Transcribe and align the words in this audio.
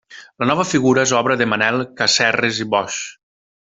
La 0.43 0.47
nova 0.51 0.65
figura 0.69 1.03
és 1.09 1.13
obra 1.19 1.37
de 1.43 1.49
Manel 1.53 1.87
Casserres 2.03 2.67
i 2.67 2.71
Boix. 2.77 3.03